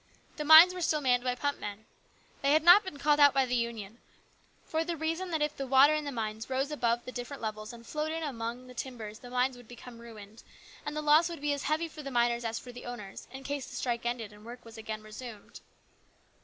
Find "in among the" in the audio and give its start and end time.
8.11-8.73